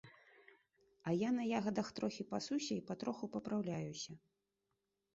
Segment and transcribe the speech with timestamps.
[1.11, 4.21] А я на ягадах трохі пасуся і патроху папраўляюся.